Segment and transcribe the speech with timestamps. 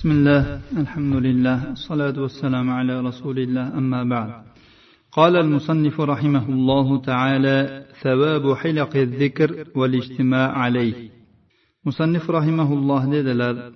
[0.00, 4.30] بسم الله الحمد لله الصلاة والسلام على رسول الله أما بعد.
[5.12, 11.10] قال المصنف رحمه الله تعالى ثواب حلق الذكر والاجتماع عليه.
[11.84, 13.72] مصنف رحمه الله dedilar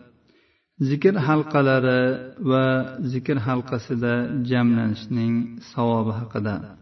[0.81, 4.15] zikr halqalari va zikr halqasida
[4.49, 6.77] jamlanishning savobi haqida.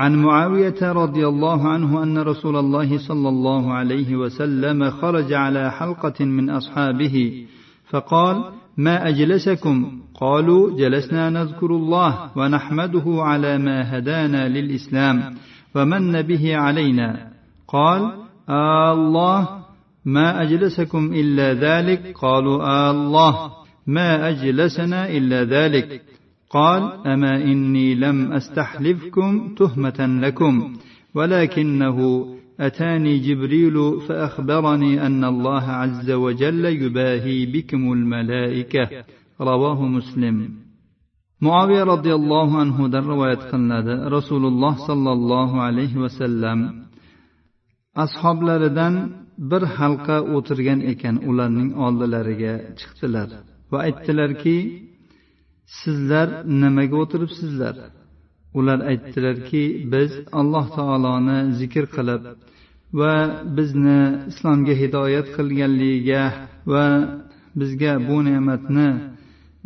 [0.00, 6.24] عن معاوية رضي الله عنه أن رسول الله صلى الله عليه وسلم خرج على حلقة
[6.24, 7.46] من أصحابه
[7.90, 8.44] فقال
[8.76, 15.34] ما أجلسكم؟ قالوا جلسنا نذكر الله ونحمده على ما هدانا للإسلام
[15.74, 17.30] ومن به علينا.
[17.68, 18.12] قال
[18.48, 19.48] آه الله
[20.04, 23.50] ما أجلسكم إلا ذلك؟ قالوا آه الله
[23.86, 26.02] ما أجلسنا إلا ذلك.
[26.50, 30.76] قال أما إني لم أستحلفكم تهمة لكم
[31.14, 32.26] ولكنه
[32.59, 38.89] أتاني جبريل فأخبرني أن الله عز وجل يباهي بكم الملائكة
[39.41, 40.49] رواه مسلم
[41.41, 46.83] معاوية رضي الله عنه در رواية قلناد رسول الله صلى الله عليه وسلم
[48.03, 48.95] ashoblaridan
[49.51, 53.29] bir halqa o'tirgan ekan ularning oldilariga chiqdilar
[53.71, 54.57] va aytdilarki
[55.79, 56.27] sizlar
[56.61, 57.75] nimaga o'tiribsizlar
[58.58, 60.10] ular aytdilarki biz
[60.40, 62.22] alloh taoloni zikr qilib
[63.00, 63.14] va
[63.56, 66.22] bizni islomga hidoyat qilganligiga
[66.72, 66.86] va
[67.60, 68.88] bizga bu ne'matni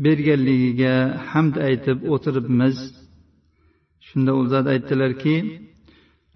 [0.05, 0.95] berganligiga
[1.31, 2.77] hamd aytib o'tiribmiz.
[4.07, 5.37] Shunda u zot aytdilarki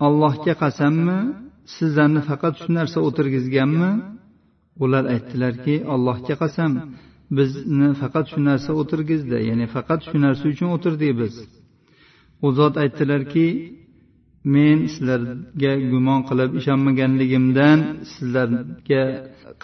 [0.07, 1.19] allohga qasammi
[1.77, 3.91] sizlarni faqat shu narsa o'tirgizganmi?
[4.85, 6.73] Ular aytdilarki allohga qasam
[7.39, 11.35] bizni faqat shu narsa o'tirgizdi ya'ni faqat shu narsa uchun o'tirdik biz.
[12.45, 13.49] U zot aytdilarki
[14.55, 17.79] men sizlarga gumon qilib ishonmaganligimdan
[18.13, 19.03] sizlarga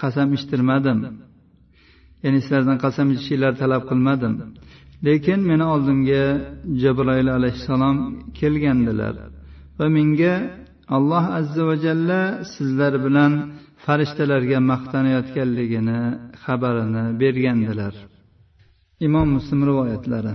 [0.00, 0.98] qasam ichtirmadim
[2.24, 4.32] ya'ni sizlardan qasam ichishinglarni talab qilmadim.
[5.06, 6.24] Lekin meni oldimga
[6.82, 7.96] jabroil alayhissalom
[8.38, 9.14] kelgandilar
[9.78, 10.34] va menga
[10.96, 12.20] alloh azza va jalla
[12.54, 13.32] sizlar bilan
[13.84, 16.00] farishtalarga maqtanayotganligini
[16.44, 17.94] xabarini bergandilar.
[19.06, 20.34] Imom muslim rivoyatlari.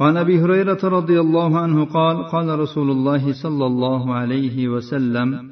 [0.00, 5.50] وعن أبي هريرة رضي الله عنه قال قال رسول الله صلى الله عليه وسلم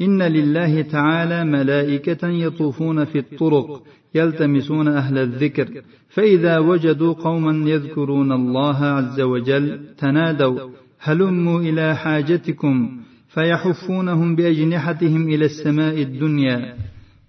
[0.00, 3.82] إن لله تعالى ملائكة يطوفون في الطرق
[4.14, 14.36] يلتمسون أهل الذكر فإذا وجدوا قوما يذكرون الله عز وجل تنادوا هلموا إلى حاجتكم فيحفونهم
[14.36, 16.74] بأجنحتهم إلى السماء الدنيا.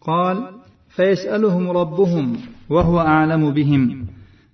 [0.01, 0.43] قال
[0.89, 2.37] فيسألهم ربهم
[2.69, 4.05] وهو أعلم بهم.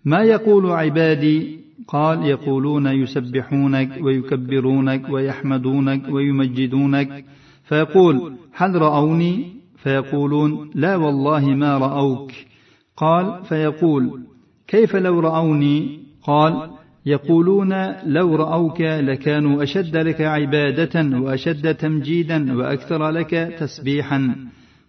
[0.06, 1.56] ما يقول عبادي؟
[1.88, 7.25] قال يقولون يسبحونك ويكبرونك ويحمدونك ويمجدونك.
[7.63, 9.45] فيقول هل رأوني؟
[9.75, 12.31] فيقولون لا والله ما رأوك.
[12.97, 14.21] قال فيقول
[14.67, 16.69] كيف لو رأوني؟ قال
[17.05, 17.73] يقولون
[18.05, 24.35] لو رأوك لكانوا أشد لك عبادة وأشد تمجيدا وأكثر لك تسبيحا.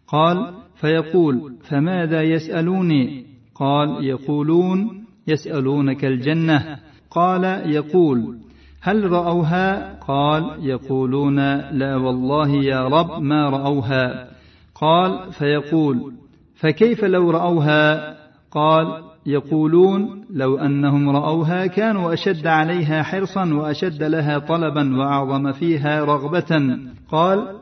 [0.09, 3.25] قال فيقول فماذا يسألوني؟
[3.55, 4.98] قال يقولون
[5.29, 6.79] يسألونك الجنة.
[7.11, 8.39] قال يقول
[8.81, 11.37] هل رأوها؟ قال يقولون
[11.71, 14.29] لا والله يا رب ما رأوها.
[14.75, 16.13] قال فيقول
[16.55, 18.17] فكيف لو رأوها؟
[18.51, 26.79] قال يقولون لو أنهم رأوها كانوا أشد عليها حرصا وأشد لها طلبا وأعظم فيها رغبة.
[27.11, 27.57] قال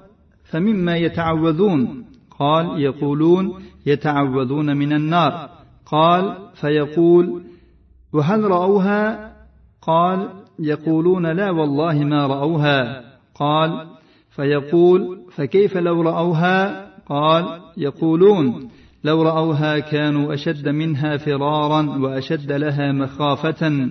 [0.45, 2.05] فمما يتعوذون؟
[2.39, 3.55] قال يقولون
[3.87, 5.49] يتعوذون من النار.
[5.87, 7.43] قال فيقول
[8.17, 9.33] وهل رأوها؟
[9.83, 10.29] قال
[10.59, 13.05] يقولون لا والله ما رأوها.
[13.35, 13.87] قال
[14.31, 18.69] فيقول فكيف لو رأوها؟ قال يقولون
[19.05, 23.91] لو رأوها كانوا أشد منها فرارا وأشد لها مخافة.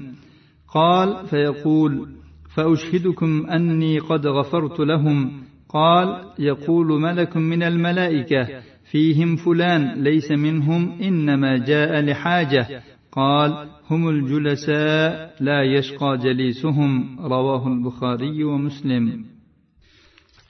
[0.74, 2.08] قال فيقول
[2.56, 5.31] فأشهدكم أني قد غفرت لهم.
[5.69, 8.47] قال يقول ملك من الملائكة
[8.91, 12.82] فيهم فلان ليس منهم إنما جاء لحاجة.
[13.11, 16.91] قال هم الجلساء لا يشقى جليسهم
[17.34, 19.25] رواه البخاري ومسلم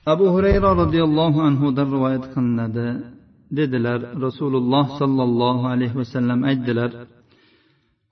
[0.08, 2.76] أبو هريرة رضي الله عنه در رواية قلناد
[3.58, 6.90] dedilar rasululloh sollallohu alayhi vasallam aytdilar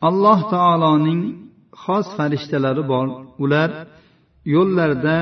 [0.09, 1.21] alloh taoloning
[1.85, 3.07] xos farishtalari bor
[3.45, 3.71] ular
[4.55, 5.19] yo'llarda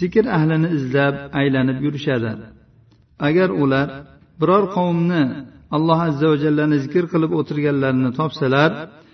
[0.00, 2.32] zikr ahlini izlab aylanib yurishadi
[3.28, 3.88] agar ular
[4.40, 5.22] biror qavmni
[5.76, 8.70] alloh azza va jallani zikr qilib o'tirganlarini topsalar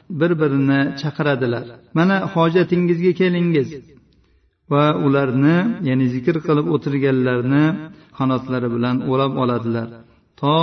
[0.09, 1.65] bir birini chaqiradilar.
[1.97, 3.69] Mana hojatingizga kelingiz.
[4.71, 5.57] Va ularni
[5.87, 7.65] ya'ni zikr qilib o'tirganlarni
[8.17, 9.87] qanotlari bilan o'rab oladilar.
[10.41, 10.57] To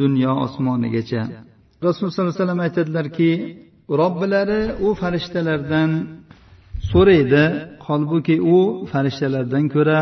[0.00, 1.22] dunyo osmonigacha.
[1.86, 3.30] Rasululloh sollallohu alayhi vasallam aytadilarki
[4.00, 5.90] robbilari u farishtalardan
[6.92, 7.44] so'raydi
[7.86, 8.56] holbuki u
[8.92, 10.00] farishtalardan ko'ra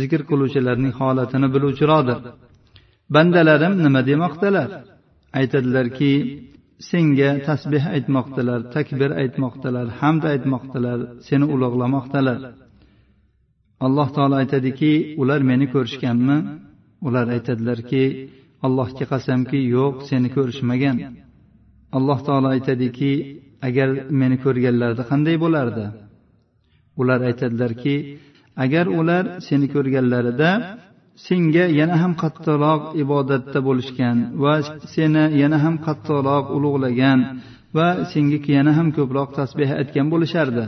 [0.00, 2.18] zikr qiluvchilarning holatini biluvchiroqdir.
[3.14, 4.68] Bandalarim nima demoqdalar?
[5.40, 6.12] Aytadilarki
[6.88, 12.38] senga tasbeh aytmoqdalar takbir aytmoqdalar hamd aytmoqdalar seni ulug'lamoqdalar
[13.86, 14.92] alloh taolo aytadiki
[15.22, 16.38] ular meni ko'rishganmi?
[17.06, 18.04] Ular aytadilarki
[18.66, 20.96] allohga qasamki yo'q seni ko'rishmagan.
[21.96, 23.12] Alloh taolo aytadiki
[23.68, 23.88] agar
[24.20, 25.86] meni ko'rganlarida qanday bo'lardi?
[27.00, 27.96] Ular aytadilarki
[28.64, 30.50] agar ular seni ko'rganlarida
[31.26, 34.54] senga yana ham qattiqroq ibodatda bo'lishgan va
[34.94, 37.20] seni yana ham qattiqroq ulug'lagan
[37.76, 40.64] va senga yana ham ko'proq tasbeh aytgan bo'lishardi.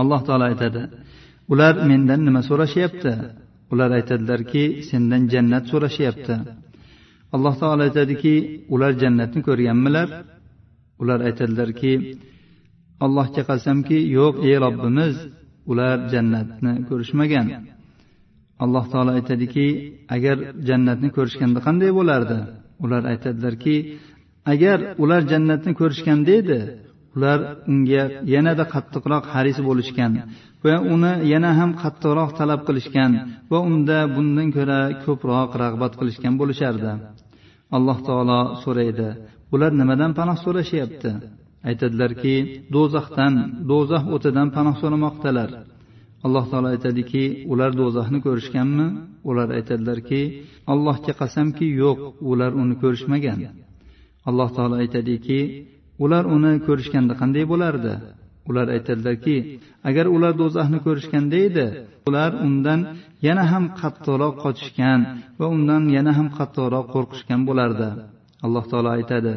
[0.00, 0.82] Alloh taolo aytadi
[1.52, 3.12] ular mendan nima so'rashyapti?
[3.72, 6.34] Ular aytadilarki sendan jannat so'rashyapti.
[7.34, 8.34] Alloh taolo aytadiki
[8.74, 10.08] ular jannatni ko'rganmilar?
[11.02, 11.92] Ular aytadilarki
[13.04, 15.14] allohga qasamki yo'q ey robbimiz
[15.70, 17.46] ular jannatni ko'rishmagan.
[18.64, 19.66] Alloh taolo aytadiki
[20.16, 20.36] agar
[20.68, 22.38] jannatni ko'rishganda qanday bo'lardi?
[22.84, 23.76] Ular aytadilarki
[24.52, 26.60] agar ular jannatni ko'rishganda edi
[27.16, 27.38] ular
[27.72, 28.02] unga
[28.34, 30.12] yanada qattiqroq haris bo'lishgan
[30.64, 33.12] va uni yana ham qattiqroq talab qilishgan
[33.50, 36.92] va unda bundan ko'ra ko'proq rag'bat qilishgan bo'lishardi.
[37.76, 39.08] Alloh taolo so'raydi
[39.54, 41.10] ular nimadan panoh so'rashyapti?
[41.68, 42.34] Aytadilarki
[42.74, 43.34] do'zaxdan
[43.70, 45.50] do'zax o'tidan panoh so'ramoqdalar.
[46.26, 48.86] Alloh taolo aytadiki ular do'zaxni ko'rishganmi?
[49.30, 50.20] Ular aytadilarki
[50.72, 51.98] allohga qasamki yo'q
[52.30, 53.38] ular uni ko'rishmagan.
[54.28, 55.38] Alloh taolo aytadiki
[56.04, 57.94] ular uni ko'rishganda qanday bo'lardi?
[58.50, 59.36] Ular aytadilarki
[59.88, 61.66] agar ular do'zaxni ko'rishganda edi
[62.08, 62.80] ular undan
[63.26, 65.00] yana ham qattiqroq qochishgan
[65.38, 67.88] va undan yana ham qattiqroq qo'rqishgan bo'lardi.
[68.46, 69.34] Alloh taolo aytadi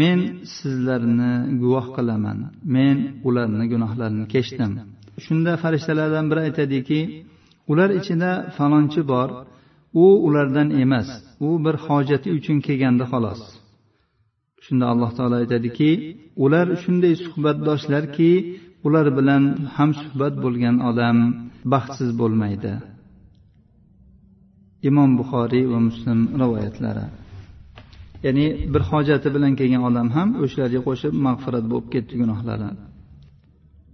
[0.00, 0.18] men
[0.56, 1.32] sizlarni
[1.62, 2.38] guvoh qilaman.
[2.76, 2.96] Men
[3.28, 4.72] ularni gunohlarini kechdim.
[5.24, 7.00] Shunda farishtalardan biri aytadiki
[7.70, 9.28] ular ichida falonchi bor.
[10.04, 11.08] U ulardan emas.
[11.46, 13.40] U bir hojati uchun kelgandi xolos.
[14.64, 15.90] Shunda alloh taolo aytadiki
[16.44, 18.30] ular shunday suhbatdoshlarki
[18.86, 19.42] ular bilan
[19.76, 21.18] ham suhbat bo'lgan odam
[21.72, 22.72] baxtsiz bo'lmaydi.
[24.88, 27.06] Imom buxoriy va muslim rivoyatlari.
[28.24, 32.68] Ya'ni bir hojati bilan kelgan odam ham o'shalarga qo'shib mag'firat bo'lib ketdi gunohlari.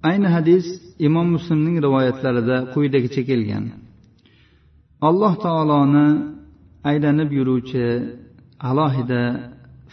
[0.08, 0.67] Ayni hadis
[1.06, 3.64] imom muslimning rivoyatlarida quyidagicha kelgan.
[5.08, 6.06] Alloh taoloni
[6.91, 7.85] aylanib yuruvchi
[8.70, 9.23] alohida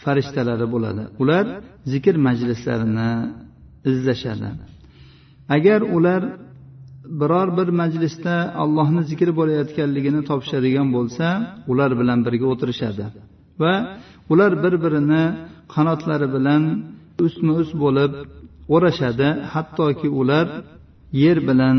[0.02, 1.02] farishtalari bo'ladi.
[1.22, 1.44] Ular
[1.92, 3.10] zikr majlislarini
[3.90, 4.48] izlashadi.
[5.56, 6.22] Agar ular
[7.20, 11.26] biror bir majlisda allohni zikri bo'layotganligini topishadigan bo'lsa
[11.72, 13.04] ular bilan birga o'tirishadi
[13.62, 13.74] va
[14.32, 15.24] ular bir birini
[15.74, 16.62] qanotlari bilan
[17.26, 18.12] ustma ust bo'lib
[18.74, 19.28] o'rashadi.
[19.52, 20.46] Hattoki ular
[21.22, 21.78] yer bilan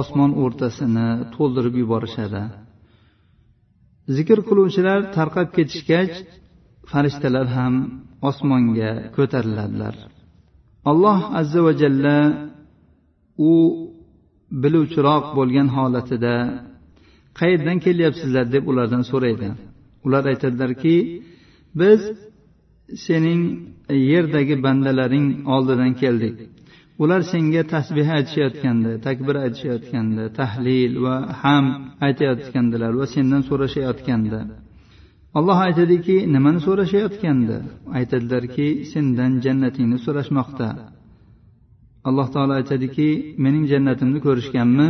[0.00, 2.42] osmon o'rtasini to'ldirib yuborishadi.
[4.16, 6.14] Zikr qiluvchilar tarqab ketishgach
[6.90, 7.74] farishtalar ham
[8.30, 9.94] osmonga ko'tariladilar.
[10.90, 12.16] Alloh azza va jalla
[13.50, 13.52] u
[14.62, 16.34] biluvchiroq bo'lgan holatida
[17.40, 18.44] qayerdan kelyapsizlar?
[18.54, 19.48] deb ulardan so'raydi.
[20.06, 20.96] Ular aytadilarki
[21.80, 22.00] biz
[23.06, 23.42] sening
[24.10, 26.36] yerdagi bandalaring oldidan keldik
[27.02, 31.64] ular senga tasbeh aytishayotganda takbir aytishayotganda tahlil va ham
[32.06, 34.40] aytayotgandilar va sendan so'rashayotganda.
[35.38, 37.56] Alloh aytadiki nimani so'rashayotgandi
[37.98, 40.68] aytadilarki sendan jannatingni so'rashmoqda.
[42.08, 43.08] Alloh taolo aytadiki
[43.44, 44.88] mening jannatimni ko'rishganmi?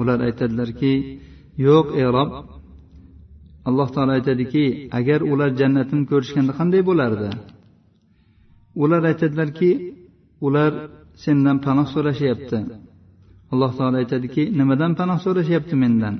[0.00, 0.92] Ular aytadilarki
[1.66, 2.30] yo'q ey rob
[3.68, 4.64] alloh taolo aytadiki
[4.98, 7.28] agar ular jannatini ko'rishganda qanday bo'lardi?
[8.82, 9.70] Ular aytadilarki
[10.46, 10.72] ular
[11.24, 12.58] sendan panoh so'rashyapti.
[13.52, 16.14] Alloh taolo aytadiki nimadan panoh so'rashyapti mendan?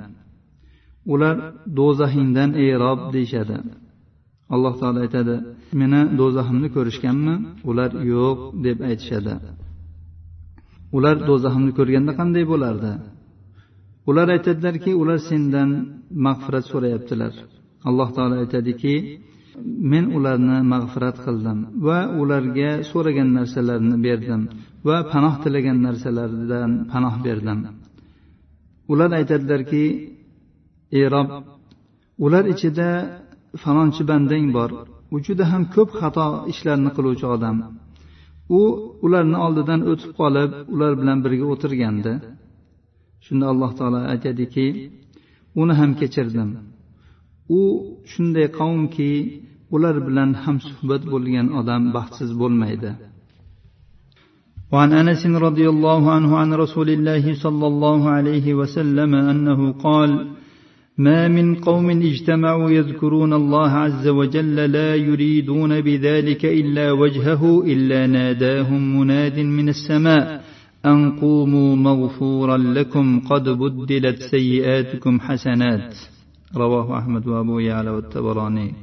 [1.13, 1.37] Ular
[1.79, 3.57] do'zaxingdan ey rob deyishadi.
[4.55, 5.35] Alloh taolo aytadi
[5.81, 7.35] meni do'zaximni ko'rishganmi?
[7.71, 9.35] Ular yo'q deb aytishadi.
[10.97, 12.93] Ular do'zaximni ko'rganda qanday bo'lardi?
[14.09, 15.71] Ular aytadilarki ular sendan
[16.27, 17.33] mag'firat so'rayaptilar.
[17.89, 18.95] Alloh taolo aytadiki
[19.93, 24.43] men ularni mag'firat qildim va ularga so'ragan narsalarini berdim
[24.89, 27.59] va panoh tilagan narsalardan panoh berdim.
[28.93, 29.85] Ular aytadilarki
[30.99, 31.29] ey rob
[32.25, 32.89] ular ichida
[33.63, 34.71] falonchi bandang bor.
[35.15, 37.57] U juda ham ko'p xato ishlarni qiluvchi odam.
[38.59, 38.61] U
[39.07, 42.13] ularni oldidan o'tib qolib ular bilan birga o'tirgandi.
[43.27, 44.67] Shunda alloh taolo aytadiki
[45.61, 46.51] uni ham kechirdim.
[47.59, 47.61] U
[48.13, 49.11] shunday qavmki
[49.75, 52.93] ular bilan hamsuhbat bo'lgan odam baxtsiz bo'lmaydi.
[54.73, 60.11] وعن أنس رضي الله عنه عن رسول الله صلى الله عليه وسلم أنه قال
[60.99, 69.01] ما من قوم اجتمعوا يذكرون الله عز وجل لا يريدون بذلك إلا وجهه إلا ناداهم
[69.01, 70.45] مناد من السماء
[70.88, 75.96] ان قوموا مغفورا لكم قد بدلت سيئاتكم حسنات
[76.56, 78.74] رواه احمد وابو يعلى والتبراني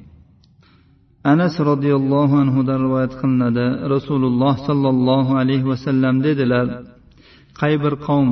[1.24, 6.66] anas roziyallohu anhudan rivoyat qilinadi rasululloh sollallohu alayhi vasallam dedilar
[7.60, 8.30] qay bir qavm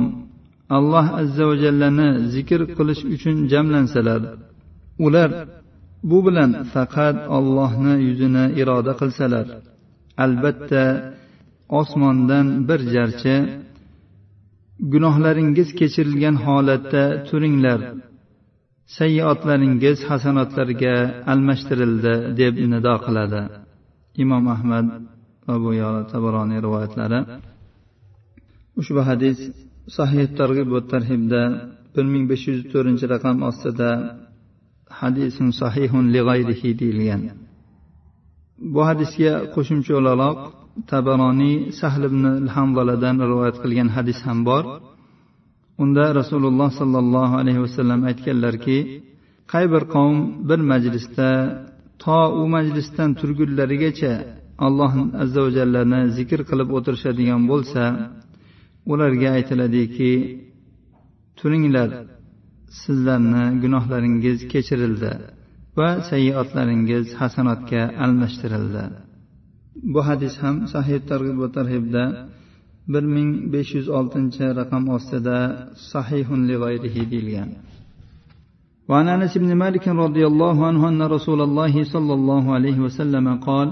[0.77, 4.21] alloh azza va jallani zikr qilish uchun jamlansalar
[5.05, 5.29] ular
[6.09, 9.45] bu bilan faqat ollohni yuzini iroda qilsalar
[10.25, 10.83] albatta
[11.81, 13.35] osmondan bir jarchi
[14.92, 17.80] gunohlaringiz kechirilgan holatda turinglar.
[18.96, 20.94] Sayyiotlaringiz hasanotlarga
[21.32, 23.42] almashtirildi deb nido qiladi.
[24.22, 24.86] Imom ahmad
[25.54, 25.72] abu bu
[26.12, 27.20] tabaroniy rivoyatlari.
[28.80, 29.38] Ushbu hadis
[29.96, 31.42] sahih targ'ib va tarhibda
[31.94, 33.90] bir ming besh yuz to'rtinchi raqam ostida
[35.00, 37.22] hadisun sahihun li g'ayrihi deyilgan.
[38.74, 40.38] Bu hadisga qo'shimcha o'laroq
[40.90, 42.22] tabaroniy sahl ibn
[42.54, 44.64] hamdaladan rivoyat qilgan hadis ham bor.
[45.82, 48.78] Unda rasululloh sollallohu alayhi vasallam aytganlarki
[49.52, 50.16] qay bir qavm
[50.48, 51.30] bir majlisda
[52.02, 54.14] to u majlisdan turgunlarigacha
[54.66, 57.82] alloh azza va jallani zikr qilib o'tirishadigan bo'lsa
[58.92, 60.12] ularga aytiladiki
[61.38, 61.90] turinglar
[62.82, 65.12] sizlarni gunohlaringiz kechirildi
[65.78, 68.84] va sayyiotlaringiz hasanotga almashtirildi.
[69.93, 72.03] bu hadis ham sahih targ'ib va tarhibda
[72.93, 75.37] bir ming besh yuz oltinchi raqam ostida
[75.91, 77.51] sahihun li g'ayrihi deyilgan
[78.89, 83.67] وعن انس بن مالك رضي الله عنه ان رسول الله صلى الله عليه وسلم قال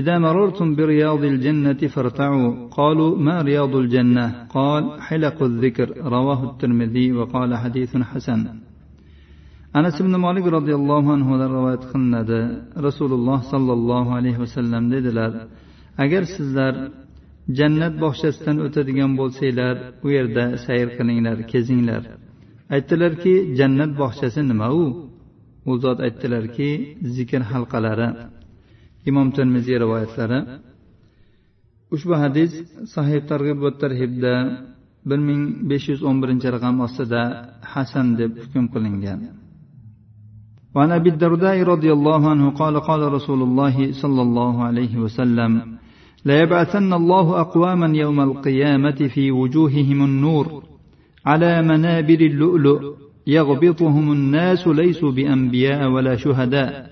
[0.00, 7.50] اذا مررتم برياض الجنه فارتعوا قالوا ما رياض الجنه قال حلق الذكر رواه الترمذي وقال
[7.62, 8.40] حديث حسن
[9.77, 12.39] anas ibn molik roziyallohu anhudan rivoyat qilinadi.
[12.87, 15.31] Rasululloh sollallohu alayhi vasallam dedilar
[16.03, 16.73] agar sizlar
[17.59, 19.75] jannat bog'chasidan o'tadigan bo'lsanglar
[20.05, 22.03] u yerda sayr qilinglar kezinglar.
[22.75, 24.85] Aytdilarki jannat bog'chasi nima u?
[25.69, 26.69] U zot aytdilarki
[27.15, 28.09] zikr halqalari.
[29.09, 30.39] Imom termiziy rivoyatlari
[31.95, 32.51] ushbu hadis
[32.95, 34.33] sahih targ'ib va tarhibda
[35.09, 37.21] bir ming besh yuz o'n birinchi raqam ostida
[37.73, 39.19] hasan deb hukm qilingan.
[40.75, 45.77] وعن أبي الدرداء رضي الله عنه قال قال رسول الله صلى الله عليه وسلم
[46.25, 50.63] ليبعثن الله أقواما يوم القيامة في وجوههم النور
[51.25, 52.95] على منابر اللؤلؤ
[53.27, 56.89] يغبطهم الناس ليسوا بأنبياء ولا شهداء.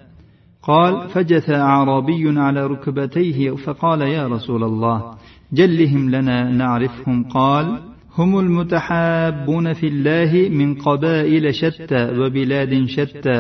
[0.64, 5.14] قال فجث أعرابي على ركبتيه فقال يا رسول الله
[5.54, 7.24] جلهم لنا نعرفهم.
[7.24, 13.39] قال هم المتحابون في الله من قبائل شتى وبلاد شتى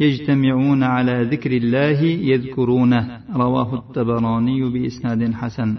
[0.00, 2.00] يجتمعون على ذكر الله
[2.32, 3.02] يذكرونه
[3.42, 5.70] رواه الطبراني بإسناد حسن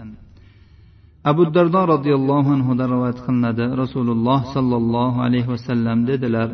[1.26, 6.48] أبو الدرداء رضي الله عنه رواية قلناد رسول الله صلى الله عليه وسلم dedilar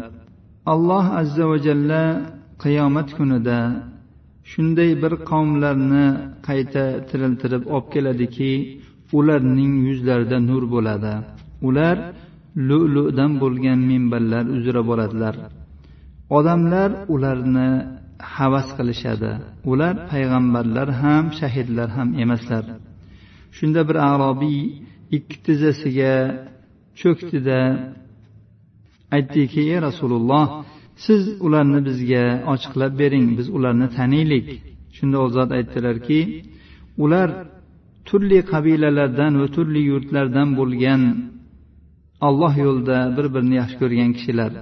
[0.66, 2.02] alloh azza va jalla
[2.62, 3.58] qiyomat kunida
[4.52, 6.06] shunday bir qavmlarni
[6.48, 8.52] qayta tiriltirib olib keladiki
[9.18, 11.14] ularning yuzlarida nur bo'ladi
[11.67, 11.97] Ular
[12.67, 15.35] lu'ludan bo'lgan minbarlar uzra boradilar.
[16.37, 17.69] Odamlar ularni
[18.35, 19.31] havas qilishadi.
[19.71, 22.63] Ular payg'ambarlar ham shahidlar ham emaslar.
[23.57, 24.59] Shunda bir arobiy
[25.17, 26.13] ikki tizzasiga
[27.01, 27.59] cho'ktida
[29.15, 30.45] aytdiki ey rasululloh
[31.05, 34.47] siz ularni bizga ochiqlab bering biz ularni taniylik.
[34.95, 36.19] Shunda u zot aytdilarki
[37.03, 37.29] ular
[38.07, 41.01] turli qabilalardan va turli yurtlardan bo'lgan
[42.28, 44.52] alloh yo'lida bir birini yaxshi ko'rgan kishilar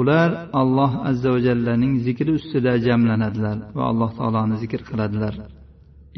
[0.00, 5.34] ular alloh azza va jallaning zikri ustida jamlanadilar va alloh taoloni zikr qiladilar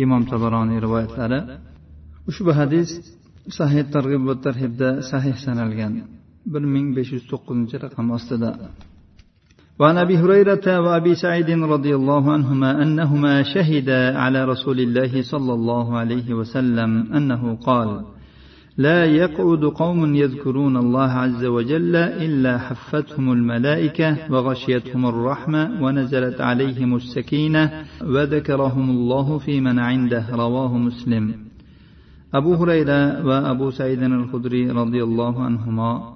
[0.05, 1.41] imom tabaroniy rivoyatlari
[2.31, 2.89] ushbu hadis
[3.59, 5.93] sahih targ'ib va tarhibda sahih sanalgan
[6.53, 8.51] bir ming besh yuz to'qqizinchi raqam ostida
[9.81, 15.87] وعن ابي هريره وابي سعيد رضي الله عنهما انهما شهدا على رسول الله صلى الله
[16.01, 17.91] عليه وسلم انه قال
[18.77, 27.85] لا يقعد قوم يذكرون الله عز وجل الا حفتهم الملائكه وغشيتهم الرحمه ونزلت عليهم السكينه
[28.03, 31.35] وذكرهم الله في من عنده رواه مسلم
[32.35, 36.13] ابو هريره وابو سعيد الخدري رضي الله عنهما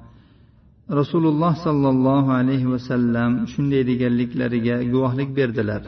[0.88, 5.82] rasululloh sollallohu alayhi vasallam shunday deganliklariga guvohlik berdilar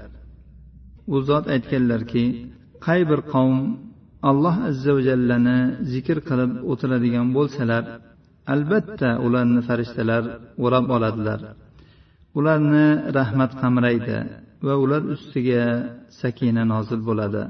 [1.07, 2.25] u zot aytganlarki
[2.87, 3.59] qay bir qavm
[4.30, 5.58] alloh azza va jallani
[5.94, 7.84] zikr qilib o'tiradigan bo'lsalar
[8.53, 10.24] albatta ularni farishtalar
[10.65, 11.39] o'rab oladilar.
[12.39, 12.88] Ularni
[13.18, 14.18] rahmat qamraydi
[14.65, 15.63] va ular ustiga
[16.22, 17.44] sakina nozil bo'ladi.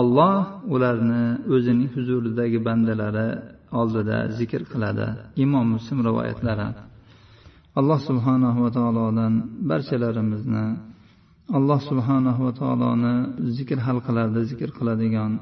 [0.00, 0.36] Olloh
[0.74, 3.28] ularni o'zining huzuridagi bandalari
[3.80, 5.06] oldida zikr qiladi.
[5.44, 6.68] Imom muslim rivoyatlari.
[7.78, 9.32] Alloh subhanahu va taolodan
[9.70, 10.66] barchalarimizni
[11.58, 13.14] alloh subhanahu va taoloni
[13.56, 15.32] zikr halqalarida zikr qiladigan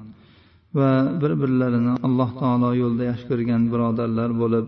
[0.76, 0.90] va
[1.22, 4.66] bir birlarini alloh taolo yo'lida yaxshi ko'rgan birodarlar bo'lib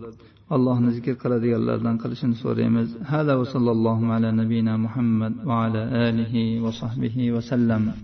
[0.55, 2.87] allohni zikr qiladiganlardan qilishini so'raymiz.
[3.11, 7.83] Hada va sallallohu ala nabiyina muhammad va ala alihi va sahbihi vasallam